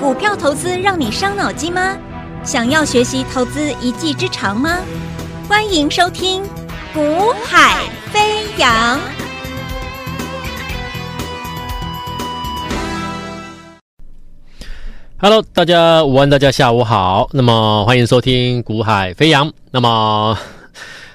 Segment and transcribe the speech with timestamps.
[0.00, 1.96] 股票投资让你伤脑筋吗？
[2.42, 4.78] 想要学习投资一技之长吗？
[5.48, 6.42] 欢迎收听
[6.92, 8.98] 《股海飞扬》。
[15.18, 17.28] Hello，大家午安，大家下午好。
[17.32, 19.48] 那么欢迎收听《股海飞扬》。
[19.70, 20.36] 那么。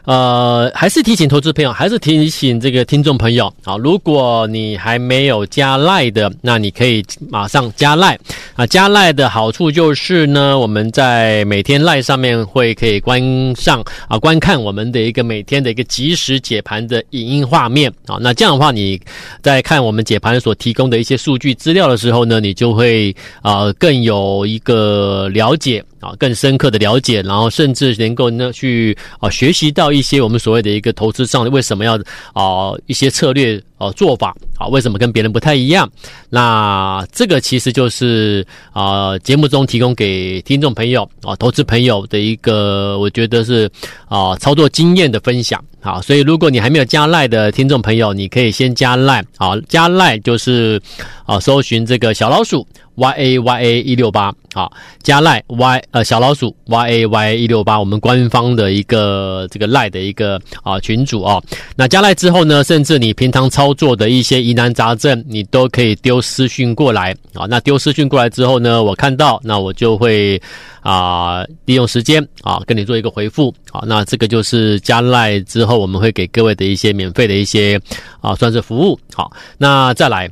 [0.09, 8.17] 呃，还是提醒投资朋友，还是提醒这个听众朋友啊，如果你还没有加赖的，那你可以马上加赖
[8.55, 8.65] 啊。
[8.65, 13.21] 加赖的好处就是呢，我们在每天赖上面会可以观
[13.55, 18.17] 上啊，观看我们的一个每天的一个即时解盘的影音画面啊。
[18.19, 18.99] 那这样的话，你
[19.43, 25.83] 在看我们解盘所提供的一些数据资料的时候呢，你就会啊更有一个了解。
[25.99, 31.95] 啊，更深刻的了解，然后甚至能够呢去啊学习到一些我们所谓的一个投资上为什么要
[32.33, 35.89] 啊一些策略啊做法啊，为什么跟别人不太一样？
[36.29, 43.67] 那这个其实就是啊节目中提供给听众朋友啊投资朋友的一个我觉得是
[44.07, 45.59] 啊操作经验的分享。
[45.81, 49.23] 啊，所以如果你还没有加赖的听众朋友，你可以先加赖。
[49.37, 50.81] 啊，加赖就是
[51.25, 52.67] 啊搜寻这个小老鼠。
[52.95, 54.69] y a y a 一六八，啊，
[55.01, 61.41] 加赖 y 呃小老鼠 y a y a 一六八，我们官方的一个这个赖的一个啊群组哦。
[61.77, 67.45] 那加赖之后呢，甚至你平常操操作的一些疑难杂症，你都可以丢私讯过来啊。
[67.47, 70.41] 那丢私讯过来之后呢，我看到，那我就会
[70.81, 73.53] 啊利用时间啊跟你做一个回复。
[73.71, 77.79] 啊，那这个就是加赖之后，我们会给各位的一些免费的一些
[78.21, 78.99] 啊算是服务。
[79.13, 80.27] 好，那再来。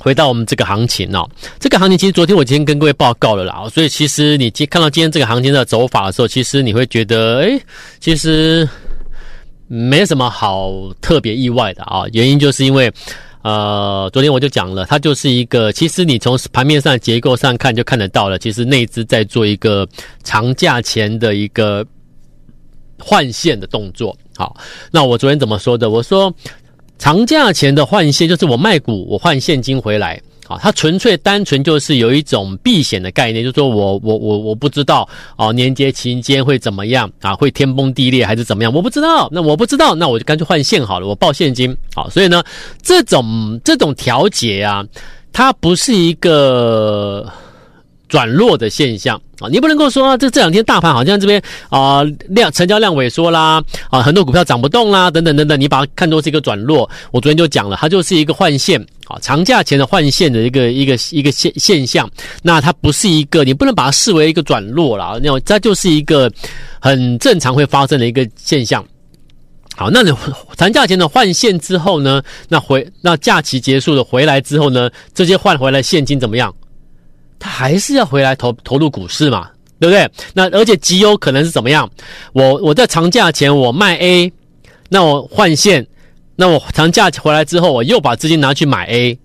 [0.00, 7.60] 回到我们这个行情哦，这个行情其实昨天我今天跟各位报告了啦，所以其实你今看到今天这个行情的走法的时候，其实你会觉得，诶，
[7.98, 8.66] 其实
[9.68, 12.02] 没什么好特别意外的啊。
[12.12, 12.92] 原因就是因为，
[13.42, 19.86] 呃，昨天我就讲了，它就是一个，其实你从盘面上结构上看就看得到了，其实内资在做一个
[20.24, 21.86] 长假前的一个
[22.98, 24.16] 换线的动作。
[24.36, 24.56] 好，
[24.90, 25.88] 那我昨天怎么说的？
[25.88, 26.34] 我说。
[27.00, 42.42] 长假前的换现就是我卖股，我换现金回来，啊，它纯粹单纯就是有一种避险的概念，就是说我我我我不知道啊，年节期间会怎么样啊，会天崩地裂还是怎么样，我不知道，那我不知道，那我就干脆换现好了，我报现金，好，所以呢，
[42.82, 44.84] 这种这种调节啊，
[45.32, 47.30] 它不是一个
[48.08, 49.20] 转弱的现象。
[49.40, 56.90] 啊，你不能够说这这两天大盘好像这边啊量成交量萎缩啦，啊很多股票涨不动啦，等等等等，你把它看作是一个转弱。
[57.12, 62.10] 我昨天就讲了，它就是一个换线啊，长假前的换线的一个一个一个现现象。
[62.42, 66.28] 那它不是一个，你不能把它视为一个转弱啦，那它就是一个
[66.80, 68.84] 很正常会发生的一个现象。
[69.76, 70.12] 好，那你
[70.56, 76.52] 长假前的换线之后呢，那回那假期结束了回来之后呢，这些换回来现金怎么样？
[77.38, 80.10] 他还是要回来投投入股市嘛，对不对？
[80.34, 81.88] 那而且极有可能是怎么样？
[82.32, 84.32] 我我在长假前我卖 A，
[84.88, 85.86] 那我换现，
[86.36, 89.18] 那我长假回来之后，我又把资金拿去买 A，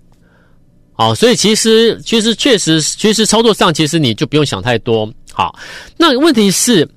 [0.92, 5.12] 好，所以其实其实确实其实操作上其实你就不用想太多。
[5.32, 5.58] 好，
[5.96, 6.88] 那问题是，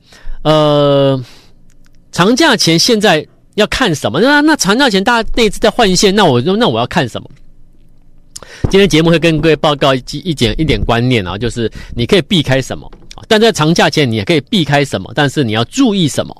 [0.43, 1.19] 呃，
[2.11, 4.21] 长假前现在要看什么？
[4.21, 7.27] 那那长假前大家那次在换现，那我那我要看什么？
[8.69, 12.89] 今天节目会跟各位报告一一点一点观念啊，就是你可以避开什么，
[13.27, 16.35] 但在长假前你也可以避开什么，但是你要注意什么。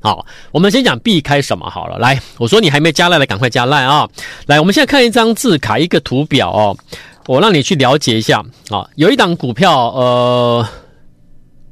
[0.00, 1.98] 好，我们先讲避开什么好了。
[1.98, 4.08] 来，我说你还没加赖的，赶快加赖啊！
[4.46, 6.76] 来，我们现在看一张字卡，一个图表哦，
[7.26, 8.88] 我让你去了解一下啊。
[8.94, 10.68] 有一档股票，呃，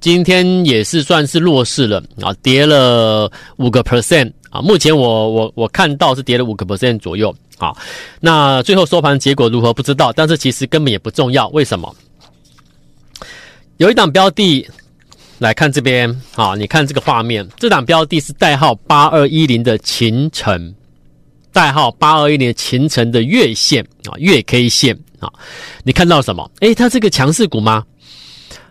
[0.01, 4.63] 今天也是算是弱势了啊，跌了五个 percent 啊。
[4.63, 7.35] 目前我我我看到是跌了五个 percent 左右。
[7.59, 7.73] 啊，
[8.19, 11.49] 那最后收盘结果如何不知道，但是其实根本也不重要。
[11.51, 11.95] 为什么？
[13.77, 14.69] 有一档标的，
[15.39, 20.75] 来看这边啊，你看这个画面，这档标的是代号八二一零的秦城，
[21.53, 25.33] 代号八二一零的勤诚的月线啊，月 K 线啊，
[25.85, 26.51] 你看到什么？
[26.59, 27.85] 诶，它是个强势股吗？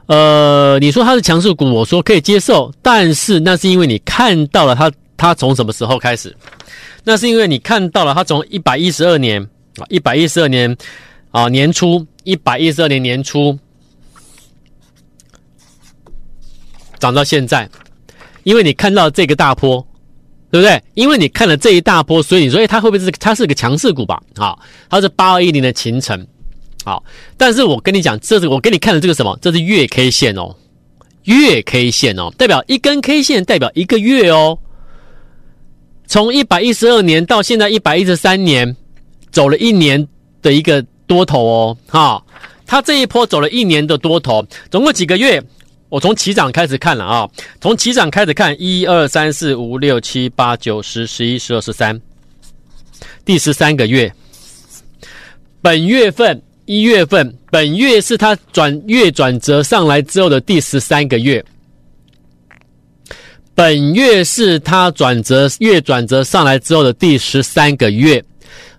[0.07, 4.91] 呃，你说它是强势股，我说可以接受，但是那是因为你看到了它，
[5.23, 6.35] 它从什么时候开始？
[7.05, 9.41] 那是因为你看到了，它从一百一十二年
[9.77, 10.75] 啊，一百一十二年
[11.31, 13.57] 啊年初，一百一十二年年初
[16.99, 17.69] 涨到现在，
[18.43, 19.87] 因为你看到这个大波，
[20.51, 20.83] 对不对？
[20.93, 24.21] 因为你看了这一大波，所以你说，哎，它会不会是它是个强势股吧？
[24.35, 24.59] 啊，
[24.89, 26.27] 它是八二一零的勤诚，
[26.83, 27.01] 好，
[27.37, 29.39] 但是我跟你讲，这是我给你看的这个什么？
[29.41, 30.53] 这是月 K 线哦，
[31.23, 34.59] 月 K 线哦，代表一根 K 线代表一个月哦。
[36.13, 38.75] 从一百一十二年到现在一百一十三年，
[39.31, 40.07] 走了一年
[40.43, 42.23] 的一个多头哦，哈，
[42.67, 45.43] 它这一波走了一年的多头，总共几个月？
[45.89, 47.27] 我从起涨开始看了啊，
[47.59, 51.99] 从起涨开始看，一二三四五六七八九十十一十二十三，
[53.25, 54.13] 第十三个月，
[55.63, 61.43] 本月份一月份，本月是它转月转折上来之后的第十三个月，
[63.55, 68.23] 本月是它转折月转折上来之后的第十三个月，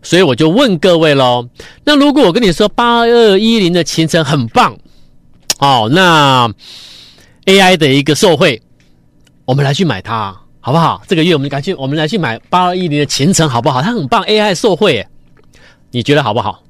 [0.03, 1.49] 所以我就问各位喽，
[1.85, 4.77] 那如果我跟你说八二一零的勤诚很棒，
[5.59, 6.53] 哦，那。
[7.47, 8.63] AI 的一个受贿，
[9.45, 11.03] 我们来去买它，好不好？
[11.07, 13.83] 这个月我们赶紧，我们来去买八二一零的勤诚，好不好？
[13.83, 15.07] 它很棒，AI 受惠，
[15.91, 16.64] 你觉得好不好？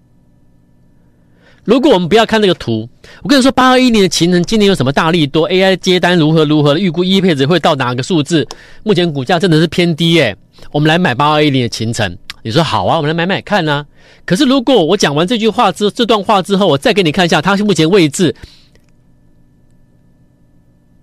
[1.64, 2.88] 如果我们不要看那个图，
[3.22, 6.76] 我跟你说，八二一零的勤诚今年有什么大利多？AI 接单如何如何？
[6.76, 8.46] 预估 EPS 会到哪个数字？
[8.82, 10.37] 目前股价真的是偏低耶。
[10.70, 12.96] 我们来买八二一零的勤诚，你说好啊？
[12.99, 13.87] 我们来买买看啊。
[14.26, 18.34] 可是如果我讲完这句话之这段话之后，我再给你看一下它目前位置。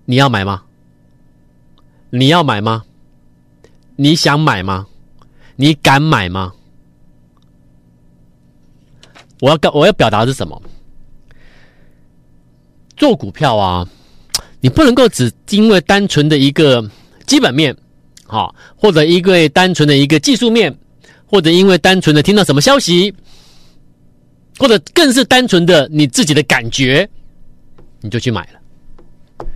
[0.04, 0.62] 你要买吗？
[2.10, 2.84] 你要买吗？
[3.96, 4.86] 你想买吗？
[5.56, 6.52] 你敢买吗？
[9.42, 10.62] 我要告我要表达的是什么？
[12.96, 13.84] 做股票啊，
[14.60, 16.88] 你不能够只因为单纯的一个
[17.26, 17.76] 基本面，
[18.24, 20.72] 好，或者一个单纯的一个技术面，
[21.26, 23.12] 或者因为单纯的听到什么消息，
[24.60, 27.10] 或者更是单纯的你自己的感觉，
[28.00, 29.48] 你就去买了。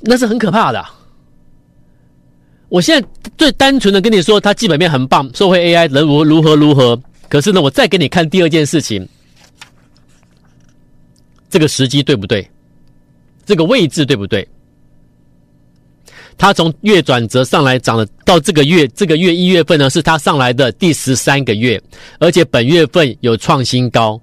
[0.00, 0.84] 那是很可怕的。
[2.68, 3.08] 我现在
[3.38, 7.00] 最单纯的跟你说，它基本面很棒，社会 AI 能如如何如何。
[7.28, 9.06] 可是呢，我再给你看第二件事情，
[11.50, 12.48] 这个时机对不对？
[13.44, 14.46] 这个位置对不对？
[16.36, 21.82] 它从月转折上来涨了，到这个月，这个月一月份呢，是它上来的第十三个月，
[22.18, 24.20] 而且本月份有创新高。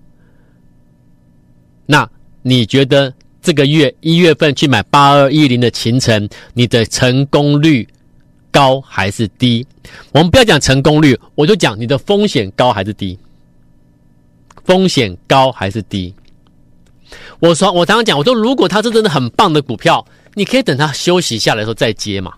[1.86, 2.10] 那
[2.42, 3.14] 你觉得？
[3.46, 7.88] 这个月一月份去买八二一零的勤诚，你的成功率
[8.56, 9.68] 高还是低？
[10.14, 13.20] 我们不要讲成功率，我就讲你的风险高还是低？
[14.64, 16.16] 风险高还是低？
[17.42, 22.32] 我说，我常常讲，我说，如果它是真的很棒的股票，你可以等它休息下来的时候再接嘛。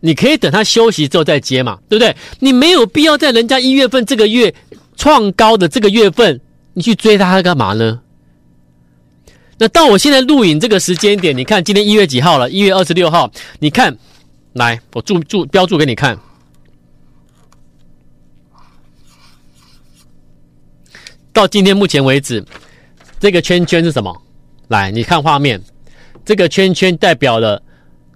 [0.00, 2.16] 你可以等它休息之后再接嘛，对不对？
[2.38, 4.54] 你没有必要在人家一月份这个月
[4.96, 6.40] 创高的这个月份，
[6.72, 8.00] 你去追它干嘛呢？
[9.58, 12.50] 那到我现在录影这个时间点，你看今天一月几号了？
[12.50, 13.30] 一月二十六号。
[13.60, 13.96] 你看，
[14.54, 16.18] 来，我注注标注给你看。
[21.32, 22.44] 到今天目前为止，
[23.18, 24.14] 这个圈圈是什么？
[24.68, 25.58] 来，你看画面，
[26.24, 27.62] 这个圈圈代表了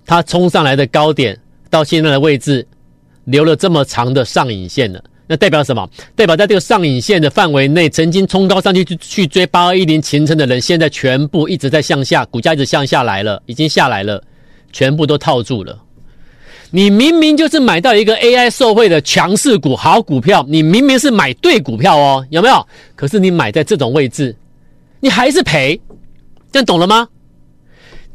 [0.04, 1.38] 它冲上来的高点，
[1.70, 2.66] 到现在的位置
[3.24, 5.02] 留了这么长的上影线了。
[5.26, 5.88] 那代表什么？
[6.14, 14.22] 代表在这个上影线的范围内，曾经冲高上去去去追八二一零前程的人，现在全部一直在向下，股价一直向下来了，已经下来了，
[14.70, 15.85] 全部都套住了。
[16.70, 22.66] 你明明就是买到一个 AI 受惠的强势股、好股票，你明明是买对股票哦，有没有？
[22.94, 24.36] 可是你买在这种位置，
[25.00, 25.80] 你还是赔，
[26.50, 27.08] 这样懂了吗？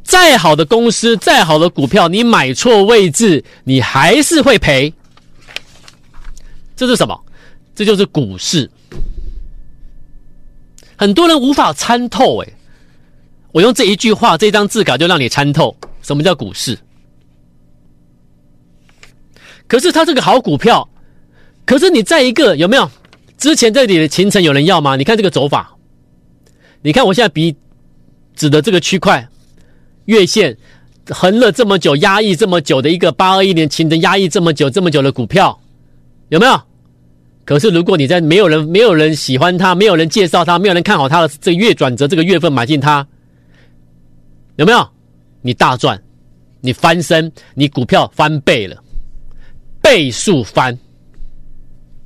[0.03, 4.93] 再好的公司，再好的股票，你买错位置，你还是会赔。
[6.75, 7.17] 这是什么？
[7.73, 8.69] 这就是股市。
[10.97, 12.53] 很多人无法参透，诶，
[13.51, 16.77] 我用这一句话，这张字稿就让你参透什么叫股市。
[19.71, 20.85] 可是它是个好股票，
[21.65, 22.91] 可是你在一个有没有？
[23.37, 24.97] 之前这里的勤诚有人要吗？
[24.97, 25.73] 你看这个走法，
[26.81, 27.55] 你看我现在比
[28.35, 29.25] 指的这个区块
[30.07, 30.57] 月线
[31.07, 35.57] 横了这么久，压抑这么久的一个八二一年勤诚，压抑这么久这么久的股票，
[36.27, 36.61] 有没有？
[37.45, 43.07] 可是，如果你在没有人、没有人喜欢它、没有人介绍它、没有人看好它的这个月转折这个月份买进它，
[44.57, 44.85] 有没有？
[45.41, 45.97] 你大赚，
[46.59, 48.75] 你翻身，你股票翻倍了，
[49.81, 50.77] 倍数翻，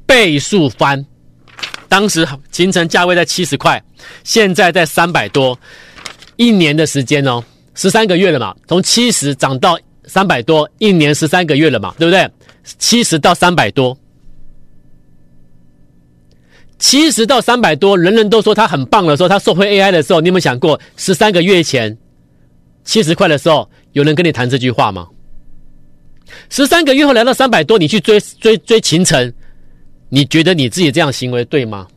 [0.05, 1.05] 倍数翻。
[1.87, 3.81] 当时勤诚价位在七十块，
[4.23, 5.57] 现在在三百多，
[6.35, 12.29] 一年的时间哦，十三个月了嘛，从七十涨到三百多，一年十三个月了嘛，对不对？
[12.79, 13.97] 七十到三百多。
[16.77, 21.97] 七十到三百多，人人都说它很棒的时候，它受惠 AI 的时候，你有没有想过，十三个月前
[22.83, 25.07] 七十块的时候，有人跟你谈这句话吗？
[26.49, 29.31] 十三个月后来到三百多，你去追追追勤诚，
[30.09, 31.87] 你觉得你自己这样行为对吗？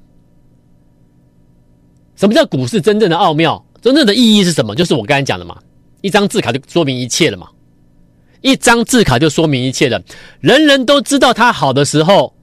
[2.16, 3.64] 什么叫股市真正的奥妙？
[3.80, 4.74] 真正的意义是什么？
[4.74, 5.56] 就是我刚才讲的嘛，
[6.00, 7.48] 一张字卡就说明一切了嘛，
[8.40, 10.02] 一张字卡就说明一切了，
[10.40, 12.34] 人人都知道它好的时候。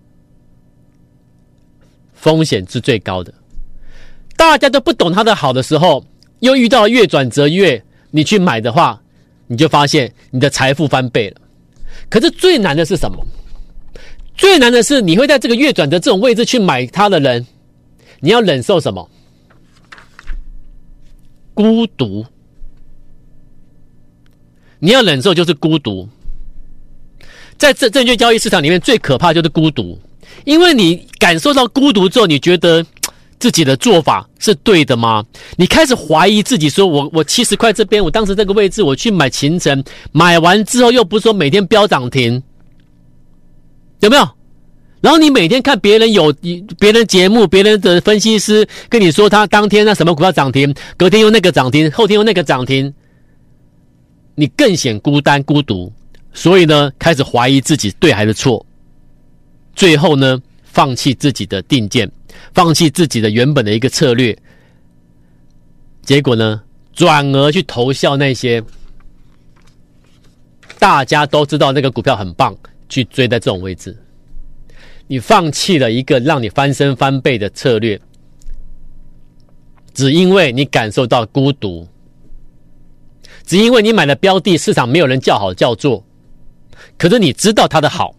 [2.13, 3.31] 风险是最高的，
[4.35, 6.03] 大家都不懂它的好的时候，
[6.39, 8.99] 又遇到月转折月，你去买的话，
[9.45, 11.41] 你就发现你的财富翻倍了。
[12.09, 13.25] 可是最难的是什么？
[14.35, 17.45] 最难的是你会在这个月转折这种位置去买它的人，
[18.19, 19.09] 你要忍受什么？
[21.53, 22.25] 孤独。
[24.79, 26.07] 你要忍受就是孤独。
[27.57, 29.97] 在这证券交易市场里面，最可怕就是孤独，
[30.43, 32.85] 因为你感受到孤独之后，你觉得
[33.39, 35.23] 自己的做法是对的吗？
[35.57, 42.41] 你开始怀疑自己，说我我七十块这边，我当时这个位置我去买勤诚，买完之后又不是说每天飙涨停，
[43.99, 44.27] 有没有？
[45.01, 46.33] 然后你每天看别人有
[46.79, 52.91] 别人节目，别人的分析师跟你说他当天那什么股票涨停，隔天又那个涨停，后天又那个涨停，
[54.33, 55.93] 你更显孤单孤独。
[56.33, 58.65] 所以呢，开始怀疑自己对还是错，
[59.75, 62.11] 最后呢，放弃自己的定见，
[62.53, 64.37] 放弃自己的原本的一个策略，
[66.01, 66.61] 结果呢，
[66.93, 68.63] 转而去投效那些
[70.79, 72.55] 大家都知道那个股票很棒，
[72.89, 73.97] 去追在这种位置，
[75.07, 77.99] 你放弃了一个让你翻身翻倍的策略，
[79.93, 81.87] 只因为你感受到孤独，
[83.45, 86.03] 只因为你买的标的市场没有人叫好叫座。
[86.97, 88.13] 可是你知道它的好，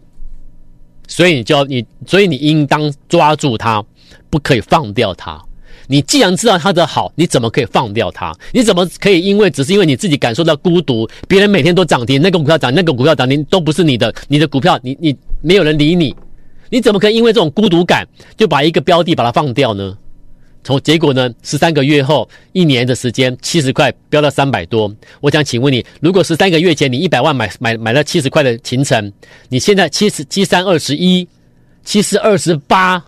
[1.07, 3.85] 所以你就要你，所以你应当抓住它，
[4.31, 5.43] 不可以放掉它。
[5.89, 8.35] 你既然知道它的好，你怎么可以放掉它？
[8.53, 16.15] 你怎么可以因为只是因为你自己感受到孤独，别人每天都涨停，那个股票涨，那个股票涨停都不是你的，你的股票你你没有人理你，
[16.71, 18.05] 你怎么可以因为这种孤独感
[18.37, 19.97] 就把一个标的把它放掉呢？
[20.65, 24.93] 从结果呢，十三个月后，一年的时间，七十块飙到三百多。
[25.21, 29.13] 我想请问你，如果十三个月前你一百万买买买了七十块的勤诚，
[29.49, 31.29] 你现在七十七三二十一，
[31.85, 33.05] 七十二十八，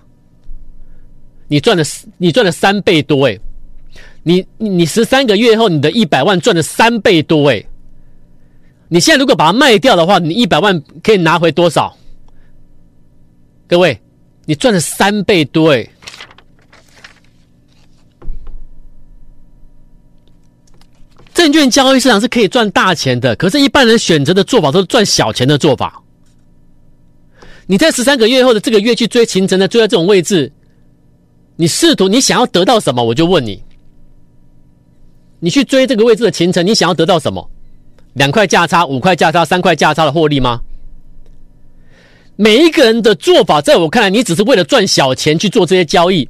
[1.49, 1.83] 你赚了
[2.19, 3.41] 你赚了三倍多诶，
[4.23, 7.67] 你你十三个月后，你的一百万赚了三倍多诶，
[8.89, 11.97] 你现在如果把它卖掉的话，你一百万可以拿回多少？
[13.67, 13.99] 各位，
[14.45, 15.91] 你赚了三倍多诶。
[21.35, 26.03] 证券交易市场是可以赚大钱的，可是，一般人选择的做法都是赚小钱的做法。
[27.67, 30.51] 你在十三个月后的这个月去追秦晨的，追在这种位置，
[31.61, 33.03] 你试图你想要得到什么？
[33.03, 33.61] 我就问你，
[35.41, 37.51] 你去追这个位置的前程，你想要得到什么？
[38.15, 40.63] 两块价差、五块价差、三块价差的获利吗？
[42.37, 46.29] 每一个人的做法，在我看来，你只是为了赚小钱去做这些交易。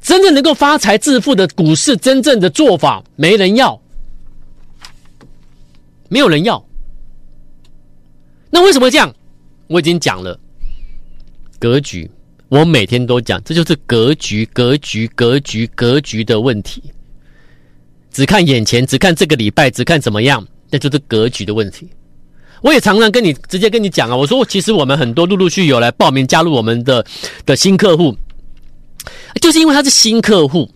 [0.00, 3.78] 真正能够发财致富的股市，真正的做法，没人要。
[6.08, 6.64] 没有人要，
[8.50, 9.14] 那为什么这样？
[9.68, 10.38] 我已经讲了
[11.58, 12.10] 格局，
[12.52, 16.82] 我每天都讲，这就是格局、格局、格局、格局的问题。
[18.10, 21.88] 只看眼前，只看这个礼拜，只看怎么样，那就是格局的问题。
[22.60, 27.02] 我也常常跟你直接跟你讲啊，我说其实我们很多陆陆续有来报名加入我们的
[27.46, 28.14] 的新客户，
[29.40, 30.70] 就是因为他是新客户，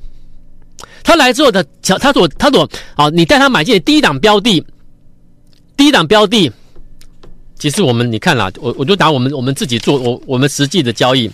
[1.04, 4.64] 他来之后的，他所他所啊，你带他买进第一档标的。
[5.76, 6.50] 第一档标的，
[7.58, 11.30] 其实我们你看啦，我我就拿我们我们自己做我我们实际的交易，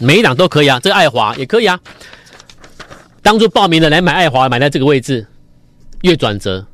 [0.00, 1.78] 每一档都可以啊，这个爱华也可以啊。
[3.22, 5.26] 当初报名的来买爱华，买在这个位置，
[6.02, 6.66] 月转折，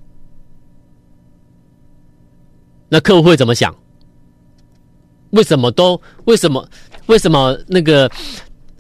[2.89, 3.75] 那客户会怎么想？
[5.31, 6.67] 为什么都为什么
[7.07, 8.11] 为什么那个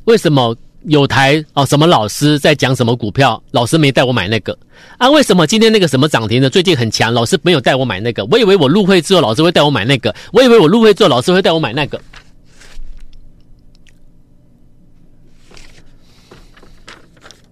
[0.04, 0.56] 为什么？
[0.88, 3.42] 有台哦，什么老师在讲什么股票？
[3.50, 4.56] 老师没带我买那个
[4.98, 5.10] 啊？
[5.10, 7.12] 为什么今天那个什么涨停的最近很强？
[7.12, 8.24] 老师没有带我买那个。
[8.26, 10.14] 我以为我入会之后，老师会带我买那个。
[10.32, 12.00] 我以为我入会之后，老师会带我买那个。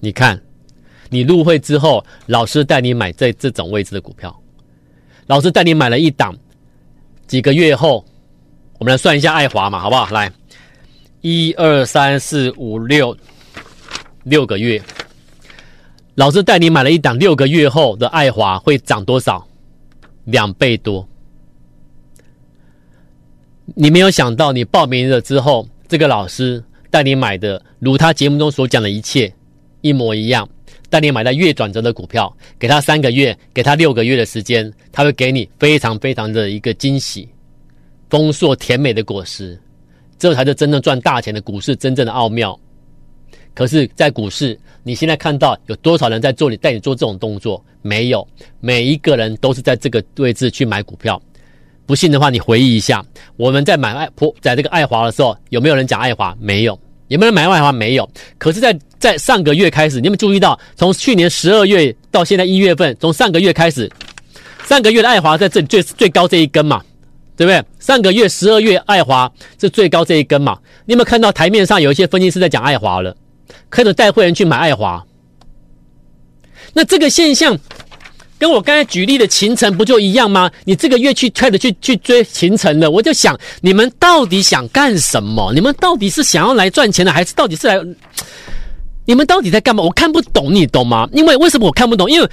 [0.04, 0.38] 你看，
[1.08, 4.38] 你入会之后，老师带你买在这种位置的股票，
[5.26, 6.36] 老师带你买了一档，
[7.26, 8.04] 几个月后，
[8.78, 10.10] 我们来算一下爱华嘛，好不好？
[10.10, 10.30] 来。
[11.22, 13.16] 一二三四五六
[14.24, 14.78] 六个月，
[16.16, 19.48] 老师带你买了一档，六个月后的爱华会涨多少？
[20.24, 21.08] 两倍多。
[23.74, 29.34] 你没有想到，你报名了之后，这个老师带你买的，如他节目中所讲的一切
[29.84, 30.48] 一模一样，
[30.88, 37.28] 带你买到月转折的股票，给他三个月，给他六个月的时间，他会给你非常非常的一个惊喜，
[38.08, 39.60] 丰硕甜美的果实。
[40.18, 42.58] 这才是真正赚大钱的股市真正的奥妙。
[43.52, 47.62] 可是，在股市，你现在看到有多少人在做你带你做这种动作？
[47.82, 48.26] 没有，
[48.60, 51.20] 每一个人都是在这个位置去买股票。
[51.84, 53.04] 不信的话，你回忆一下，
[53.36, 56.34] 我们在买爱普，在这个爱华的时候，有没有人讲爱华？
[56.40, 56.72] 没有。
[57.08, 57.70] 有没有人买爱华？
[57.70, 58.08] 没有。
[58.38, 63.86] 可是，在在上个月开始，你们注意到，从去年十二月到现在一月份，从上个月开始，
[64.66, 66.80] 上个月的爱华在这里最最高这一根嘛，
[67.36, 67.62] 对不对？
[67.78, 69.30] 上个月十二月爱华
[69.60, 70.56] 是最高这一根嘛？
[70.86, 73.14] 你有没有看到台面上有一些分析师在讲爱华了，
[73.68, 75.04] 开始带会员去买爱华？
[76.72, 77.58] 那这个现象。
[78.38, 80.50] 跟我刚才举例的勤诚不就一样吗？
[80.64, 85.52] 你这个月去开始去去追勤诚了，我就想你们到底想干什么？
[85.52, 87.78] 你们到底是想要来赚钱的，还是到底是来？
[89.04, 89.82] 你们到底在干嘛？
[89.82, 91.08] 我看不懂，你懂吗？
[91.12, 92.10] 因为为什么我看不懂？
[92.10, 92.28] 因为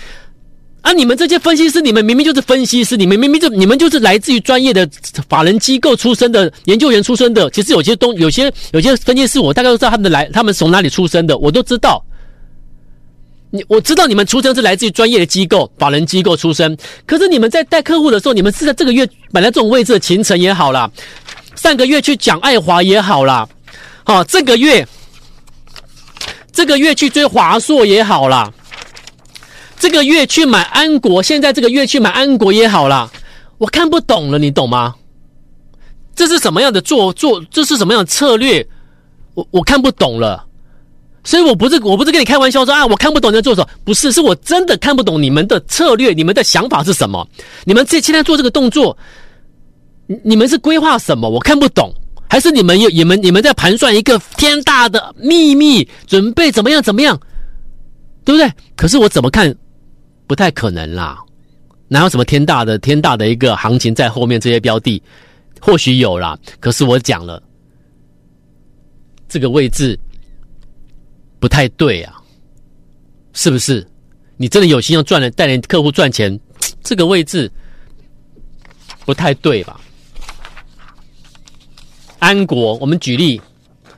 [0.82, 4.90] 啊，你们这些分析师，你们明明就是分析师，你们明明就你们就是来自于专业的
[5.30, 7.50] 法人机构出身的研究员出身的。
[7.52, 12.04] 其实有些东有些有些分析师，我大概都知道他们的来，他们从哪里出身的，我都知道。
[13.54, 16.76] 你我知道你们出身是来自于专业的机构、法人机构出身，
[17.06, 20.90] 可是你们在带客户的时候，你们是在这个月买来这种位置的行程也好啦，
[21.56, 23.46] 上个月去讲爱华也好啦，
[24.06, 24.88] 好，这个月
[26.52, 28.52] 这个月去追华硕也好啦，
[29.80, 33.10] 这个月去买安国，现在这个月去买安国也好啦，
[33.58, 34.96] 我看不懂了，你懂吗？
[36.14, 37.44] 这是什么样的做做？
[37.50, 38.68] 这是什么样的策略？
[39.34, 40.46] 我我看不懂了。
[41.24, 47.26] 所以我不是我不是跟你开玩笑说啊，我看不懂你在做什么，不是，是我真的看不懂你们的策略，你们的想法是什么？
[47.64, 48.98] 你们这现在做这个动作，
[50.08, 51.30] 你你们是规划什么？
[51.30, 51.94] 我看不懂，
[52.32, 57.20] 还是你们有你们你们在盘算一个天大的秘密，准备怎么样怎么样，
[58.24, 58.50] 对不对？
[58.78, 59.54] 可是我怎么看，
[60.28, 61.20] 不太可能啦，
[61.90, 64.40] 哪有什么天大的天大的一个行情在后面？
[64.40, 65.04] 这些标的
[65.60, 67.44] 或许有啦，可是我讲了
[69.28, 70.00] 这个位置。
[71.38, 72.16] 不太对啊，
[73.34, 73.86] 是不是？
[74.38, 76.40] 你真的有心要赚了，带领客户赚钱，
[76.82, 77.52] 这个位置
[79.06, 79.82] 不太对吧？
[82.32, 83.42] 安国，我们举例，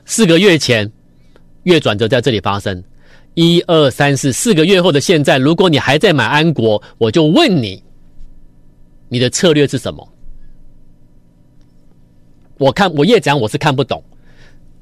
[0.04, 0.90] 四个月前
[1.62, 2.82] 月转折在这里发生，
[3.34, 7.80] 一二三四，四个月后的现在，如果你还在买安国，我就问你，
[9.08, 10.12] 你的策略是什么？
[12.58, 14.02] 我看我越讲我是看不懂，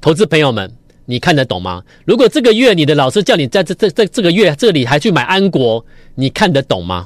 [0.01, 0.71] 投资朋友们。
[1.05, 1.83] 你看得懂吗？
[2.05, 5.85] 如果这个月你的老师叫你在这这这这个月这里还去买安国，
[6.15, 7.05] 你看得懂吗？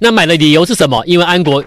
[0.00, 1.02] 那买的理由是什么？
[1.06, 1.64] 因为安国，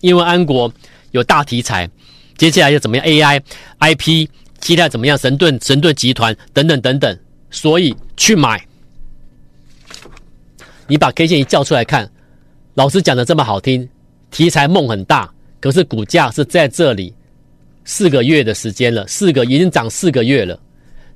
[0.00, 0.70] 因为安国
[1.14, 1.88] 有大题材，
[2.36, 3.40] 接下来又怎么样？AI、
[3.78, 5.16] IP，接下来怎么样？
[5.16, 7.16] 神盾、神盾集团等等等等，
[7.52, 8.60] 所以去买。
[10.88, 12.10] 你把 K 线一叫出来看，
[12.74, 13.88] 老师讲的这么好听，
[14.32, 17.14] 题材梦很大，可是股价是在这里。
[17.84, 20.58] 四个月的时间了，四个已经涨四个月了，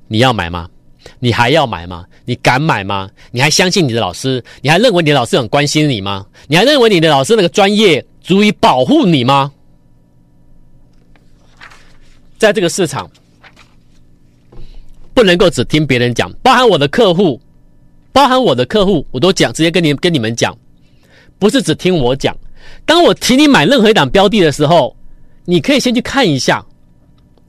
[0.07, 0.69] 你要买吗？
[1.19, 2.05] 你还要买吗？
[2.23, 3.09] 你敢买吗？
[3.31, 4.41] 你还相信你的老师？
[4.61, 6.25] 你还认为你的老师很关心你吗？
[6.47, 9.51] 你还认为你的老师那个专业足以保护你吗？
[12.39, 13.07] 在这个市场，
[15.13, 17.39] 不能够只听别人讲，包含我的客户，
[18.11, 20.57] 包含我的客户，我都讲，直接跟你跟你们讲，
[21.37, 22.35] 不是只听我讲。
[22.85, 24.95] 当我提你买任何一档标的的时候。
[25.45, 26.63] 你可以先去看一下，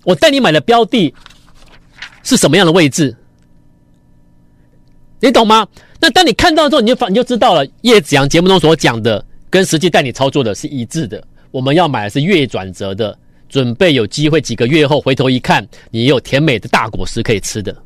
[0.04, 1.12] 我带你买的标的
[2.22, 3.14] 是什么样的位置，
[5.20, 5.68] 你懂吗？
[6.00, 7.66] 那当你看到之后，你就发你就知道了。
[7.82, 11.22] 叶子阳节目中所讲的，跟实际带你操作的是一致的。
[11.50, 13.18] 我们要买的是月转折的，
[13.50, 17.76] 准备有机会几个月后回头一看，你有甜美的大果实可以吃的。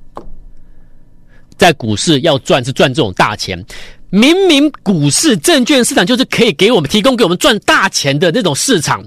[1.56, 3.64] 在股市要赚是赚这种大钱，
[4.10, 9.02] 明明股市证券市场就是可以给我们提供给我们赚大钱的那种市场。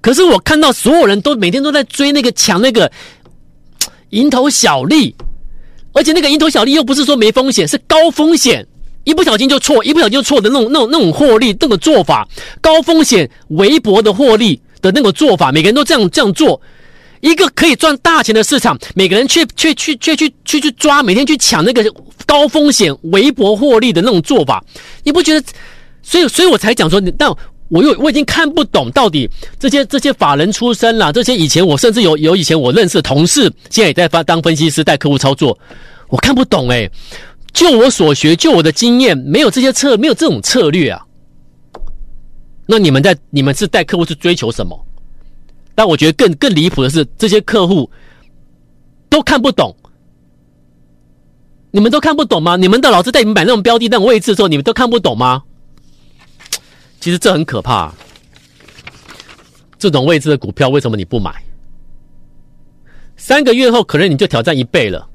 [0.00, 2.90] 可是我看到所有人都每天都在追那个抢那个
[4.10, 5.14] 蝇头小利，
[5.92, 8.64] 而且那个蝇头小利又不是说没风险，是高风险，
[9.02, 12.28] 一不小心就错，一不小心就错的那种那种那种获利那个做法，
[12.60, 16.60] 高风险微薄的获利的那个做法，每个人都这样这样做，
[17.20, 21.84] 一个可以赚大钱的市场，每个人却却去却去去去抓，每天去抢那个
[22.26, 24.64] 高风险微薄获利的那种做法，
[25.02, 25.46] 你不觉得？
[26.02, 27.30] 所以所以我才讲说，但。
[27.70, 35.58] 我又我已经看不懂到底这些这些法人出身啦，这些以前我甚至有有以前我认识的同事，现在也在发当分析师带客户操作，
[36.08, 36.90] 我看不懂诶，
[37.52, 41.02] 就我所学，就我的经验，没有这些策，没有这种策略啊。
[42.70, 44.78] 那你们在你们是带客户去追求什么？
[45.74, 47.90] 但我觉得更更离谱的是，这些客户
[49.08, 49.74] 都看不懂。
[51.70, 52.56] 你们都看不懂吗？
[52.56, 55.42] 你们的老师带你们买那种标的那种位置的时候，你们都看不懂吗？
[57.00, 57.94] 其实这很可怕，
[59.78, 61.32] 这种位置的股票为什么你不买？
[63.16, 65.08] 三个月后可能你就挑战一倍了，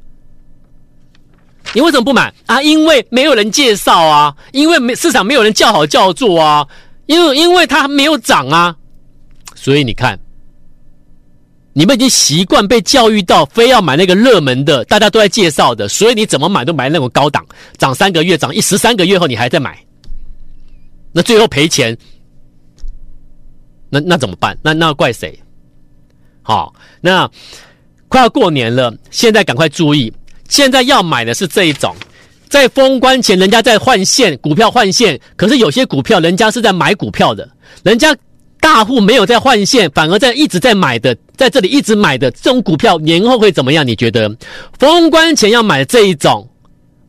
[1.73, 2.61] 你为什么不买啊？
[2.61, 6.67] 因为没有人介绍啊，因为没市场没有人叫好叫座啊，
[7.05, 8.75] 因为因为它没有涨啊，
[9.55, 10.19] 所以你看，
[11.73, 17.45] 你们已经习惯被教育到非要买那个热门的，大家都在介绍的，所以你怎么买都买那种高档，
[17.77, 19.77] 涨三个月，涨一十三个月后你还在买，
[21.11, 21.97] 那最后赔钱，
[23.89, 24.57] 那那怎么办？
[24.61, 25.37] 那那怪谁？
[26.41, 27.29] 好，那
[28.07, 30.13] 快要过年了，现在赶快注意，
[30.47, 31.95] 现在要买的是这一种，
[32.53, 37.49] 在封关前人家在换线，股票换线，可是有些股票人家是在买股票的，
[37.81, 38.15] 人家。
[38.59, 43.85] 大户没有在换线，反而在一直在买的，在这里一直买的这种股票，年后会怎么样？
[43.85, 44.33] 你觉得？
[44.79, 46.47] 封关前要买这一种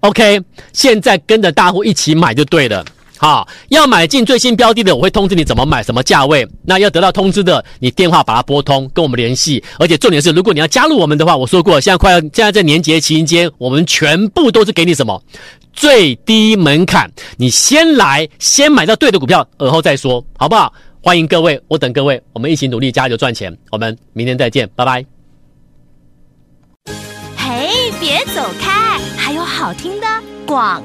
[0.01, 0.41] ，OK？
[0.73, 2.85] 现在跟着大户一起买就对了。
[3.25, 6.47] 好，要买进最新标的的，我会通知你怎么买，什么价位。
[6.63, 9.65] 那要得到通知的，你电话把它拨通，跟我们联系。
[9.79, 15.23] 而且重点是，如果你要加入我们的话，我说过，现在快要，现在在年节期间，我们全部都是给你什么
[15.73, 20.71] 最低门槛，你先来，先买到对的股票，而后再说，好不好？
[21.01, 23.57] 欢迎各位，我等各位，我们一起努力加油赚钱。
[23.71, 25.03] 我们明天再见，拜拜。
[27.39, 30.07] 嘿，别走开，还有好听的
[30.45, 30.85] 广。